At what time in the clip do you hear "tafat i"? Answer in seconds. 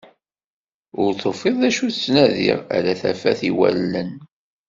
3.01-3.51